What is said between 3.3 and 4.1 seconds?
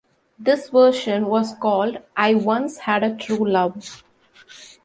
Love".